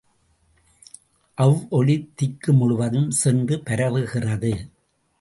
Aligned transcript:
அவ்வொலி 1.37 1.97
திக்கு 2.15 2.53
முழுவதும் 2.53 3.09
சென்று 3.11 3.57
பரவுகிறது. 3.57 4.53